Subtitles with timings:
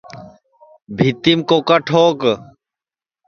[0.95, 2.19] بھِیتِیم کوکا ٹھوک